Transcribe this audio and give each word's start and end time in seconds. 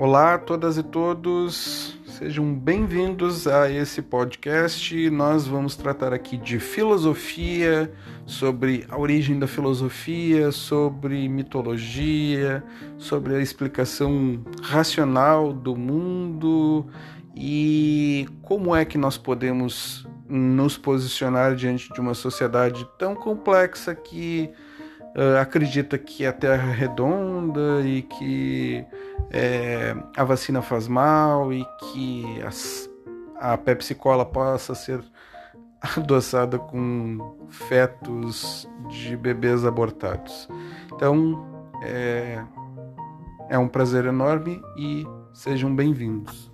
Olá 0.00 0.32
a 0.32 0.38
todas 0.38 0.78
e 0.78 0.82
todos, 0.82 1.94
sejam 2.06 2.54
bem-vindos 2.54 3.46
a 3.46 3.70
esse 3.70 4.00
podcast. 4.00 5.10
Nós 5.10 5.46
vamos 5.46 5.76
tratar 5.76 6.14
aqui 6.14 6.38
de 6.38 6.58
filosofia, 6.58 7.92
sobre 8.24 8.86
a 8.88 8.98
origem 8.98 9.38
da 9.38 9.46
filosofia, 9.46 10.52
sobre 10.52 11.28
mitologia, 11.28 12.64
sobre 12.96 13.34
a 13.34 13.40
explicação 13.40 14.42
racional 14.62 15.52
do 15.52 15.76
mundo 15.76 16.86
e 17.36 18.26
como 18.40 18.74
é 18.74 18.86
que 18.86 18.96
nós 18.96 19.18
podemos 19.18 20.08
nos 20.26 20.78
posicionar 20.78 21.54
diante 21.54 21.92
de 21.92 22.00
uma 22.00 22.14
sociedade 22.14 22.88
tão 22.98 23.14
complexa 23.14 23.94
que 23.94 24.50
uh, 25.14 25.36
acredita 25.38 25.98
que 25.98 26.24
a 26.24 26.32
Terra 26.32 26.70
é 26.70 26.74
redonda 26.74 27.82
e 27.84 28.00
que 28.00 28.82
é, 29.30 29.94
a 30.16 30.24
vacina 30.24 30.62
faz 30.62 30.88
mal 30.88 31.52
e 31.52 31.64
que 31.78 32.42
as, 32.42 32.90
a 33.36 33.56
Pepsi 33.56 33.94
Cola 33.94 34.24
possa 34.24 34.74
ser 34.74 35.02
adoçada 35.96 36.58
com 36.58 37.36
fetos 37.48 38.68
de 38.88 39.16
bebês 39.16 39.64
abortados. 39.64 40.48
Então, 40.94 41.46
é, 41.82 42.42
é 43.48 43.58
um 43.58 43.68
prazer 43.68 44.06
enorme 44.06 44.60
e 44.76 45.06
sejam 45.32 45.74
bem-vindos. 45.74 46.49